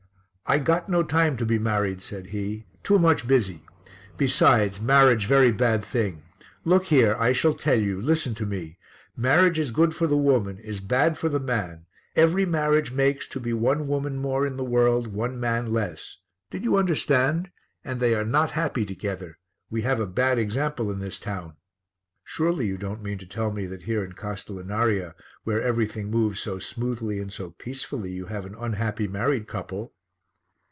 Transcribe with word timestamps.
"I 0.47 0.59
got 0.59 0.89
no 0.89 1.01
time 1.01 1.37
to 1.37 1.45
be 1.45 1.57
married," 1.57 2.01
said 2.01 2.25
he, 2.25 2.65
"too 2.83 2.99
much 2.99 3.25
busy. 3.25 3.61
Besides, 4.17 4.81
marriage 4.81 5.25
very 5.25 5.49
bad 5.53 5.81
thing. 5.81 6.23
Look 6.65 6.87
here, 6.87 7.15
I 7.17 7.31
shall 7.31 7.53
tell 7.53 7.79
you, 7.79 8.01
listen 8.01 8.35
to 8.35 8.45
me. 8.45 8.77
Marriage 9.15 9.57
is 9.57 9.71
good 9.71 9.95
for 9.95 10.07
the 10.07 10.17
woman, 10.17 10.57
is 10.57 10.81
bad 10.81 11.17
for 11.17 11.29
the 11.29 11.39
man: 11.39 11.85
every 12.17 12.45
marriage 12.45 12.91
makes 12.91 13.27
to 13.29 13.39
be 13.39 13.53
one 13.53 13.87
woman 13.87 14.17
more 14.17 14.45
in 14.45 14.57
the 14.57 14.63
world, 14.65 15.07
one 15.13 15.39
man 15.39 15.71
less. 15.71 16.17
Did 16.49 16.65
you 16.65 16.75
understand? 16.75 17.49
And 17.85 18.01
they 18.01 18.13
are 18.13 18.25
not 18.25 18.51
happy 18.51 18.83
together. 18.83 19.37
We 19.69 19.83
have 19.83 20.01
a 20.01 20.05
bad 20.05 20.37
example 20.37 20.91
in 20.91 20.99
this 20.99 21.17
town." 21.17 21.55
"Surely 22.25 22.67
you 22.67 22.75
don't 22.77 23.01
mean 23.01 23.19
to 23.19 23.25
tell 23.25 23.53
me 23.53 23.67
that 23.67 23.83
here 23.83 24.03
in 24.03 24.11
Castellinaria, 24.13 25.15
where 25.45 25.61
everything 25.61 26.11
moves 26.11 26.41
so 26.41 26.59
smoothly 26.59 27.19
and 27.19 27.31
so 27.31 27.51
peacefully, 27.51 28.11
you 28.11 28.25
have 28.25 28.45
an 28.45 28.55
unhappy 28.59 29.07
married 29.07 29.47
couple?" 29.47 29.93